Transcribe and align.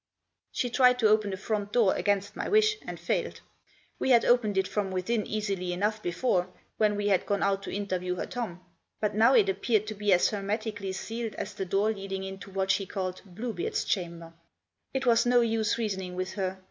She 0.51 0.71
tried 0.71 0.97
to 0.97 1.09
open 1.09 1.29
the 1.29 1.37
front 1.37 1.71
door, 1.73 1.93
against 1.93 2.35
my 2.35 2.49
wish, 2.49 2.75
and 2.87 2.99
failed. 2.99 3.41
We 3.99 4.09
had 4.09 4.25
opened 4.25 4.57
it 4.57 4.67
from 4.67 4.89
within 4.89 5.27
easily 5.27 5.73
enough 5.73 6.01
before, 6.01 6.49
when 6.77 6.95
we 6.95 7.09
had 7.09 7.27
gone 7.27 7.43
out 7.43 7.61
to 7.61 7.71
interview 7.71 8.15
her 8.15 8.25
Tom; 8.25 8.61
but 8.99 9.13
now 9.13 9.35
it 9.35 9.47
appeared 9.47 9.85
to 9.85 9.93
be 9.93 10.11
as 10.11 10.29
hermetically 10.29 10.93
sealed 10.93 11.35
as 11.35 11.53
the 11.53 11.65
door 11.65 11.93
leading 11.93 12.23
into 12.23 12.49
what 12.49 12.71
she 12.71 12.87
called" 12.87 13.21
Blue 13.35 13.53
beard's 13.53 13.83
Chamber." 13.85 14.33
It 14.91 15.05
was 15.05 15.27
no 15.27 15.41
use 15.41 15.77
reasoning 15.77 16.15
with 16.15 16.33
her. 16.33 16.59